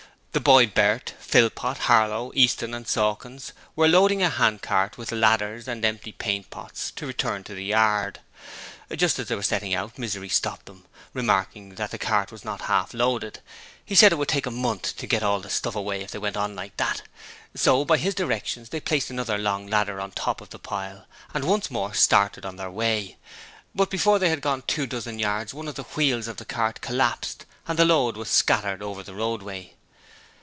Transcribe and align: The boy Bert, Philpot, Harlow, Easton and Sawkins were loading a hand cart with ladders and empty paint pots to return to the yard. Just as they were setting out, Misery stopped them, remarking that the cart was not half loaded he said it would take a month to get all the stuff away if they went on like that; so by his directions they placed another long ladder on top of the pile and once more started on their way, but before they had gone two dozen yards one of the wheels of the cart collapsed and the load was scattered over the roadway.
The 0.33 0.39
boy 0.39 0.65
Bert, 0.65 1.13
Philpot, 1.19 1.77
Harlow, 1.77 2.31
Easton 2.33 2.73
and 2.73 2.87
Sawkins 2.87 3.51
were 3.75 3.89
loading 3.89 4.23
a 4.23 4.29
hand 4.29 4.61
cart 4.61 4.97
with 4.97 5.11
ladders 5.11 5.67
and 5.67 5.83
empty 5.83 6.13
paint 6.13 6.49
pots 6.49 6.89
to 6.91 7.05
return 7.05 7.43
to 7.43 7.53
the 7.53 7.65
yard. 7.65 8.19
Just 8.95 9.19
as 9.19 9.27
they 9.27 9.35
were 9.35 9.43
setting 9.43 9.73
out, 9.73 9.99
Misery 9.99 10.29
stopped 10.29 10.67
them, 10.67 10.85
remarking 11.13 11.75
that 11.75 11.91
the 11.91 11.97
cart 11.97 12.31
was 12.31 12.45
not 12.45 12.61
half 12.61 12.93
loaded 12.93 13.41
he 13.83 13.93
said 13.93 14.13
it 14.13 14.15
would 14.15 14.29
take 14.29 14.45
a 14.45 14.51
month 14.51 14.95
to 14.95 15.05
get 15.05 15.21
all 15.21 15.41
the 15.41 15.49
stuff 15.49 15.75
away 15.75 15.99
if 15.99 16.11
they 16.11 16.17
went 16.17 16.37
on 16.37 16.55
like 16.55 16.77
that; 16.77 17.01
so 17.53 17.83
by 17.83 17.97
his 17.97 18.15
directions 18.15 18.69
they 18.69 18.79
placed 18.79 19.09
another 19.09 19.37
long 19.37 19.67
ladder 19.67 19.99
on 19.99 20.11
top 20.11 20.39
of 20.39 20.51
the 20.51 20.59
pile 20.59 21.07
and 21.33 21.43
once 21.43 21.69
more 21.69 21.93
started 21.93 22.45
on 22.45 22.55
their 22.55 22.71
way, 22.71 23.17
but 23.75 23.89
before 23.89 24.17
they 24.17 24.29
had 24.29 24.39
gone 24.39 24.61
two 24.61 24.87
dozen 24.87 25.19
yards 25.19 25.53
one 25.53 25.67
of 25.67 25.75
the 25.75 25.83
wheels 25.99 26.29
of 26.29 26.37
the 26.37 26.45
cart 26.45 26.79
collapsed 26.79 27.45
and 27.67 27.77
the 27.77 27.83
load 27.83 28.15
was 28.15 28.29
scattered 28.29 28.81
over 28.81 29.03
the 29.03 29.13
roadway. 29.13 29.73